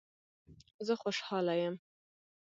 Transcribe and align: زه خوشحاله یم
زه 0.87 0.93
خوشحاله 1.01 1.55
یم 1.65 1.75